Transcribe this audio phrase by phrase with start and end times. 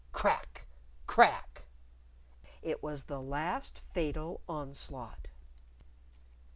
[0.13, 0.65] Crack!
[1.05, 1.67] Crack!
[2.63, 5.27] It was the last fatal onslaught.